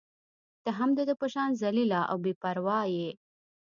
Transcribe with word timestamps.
ته 0.63 0.69
هم 0.77 0.89
د 0.97 0.99
ده 1.07 1.13
په 1.21 1.27
شان 1.33 1.49
ذلیله 1.61 1.99
او 2.11 2.17
بې 2.23 2.33
پرواه 2.41 2.83
يې. 2.97 3.09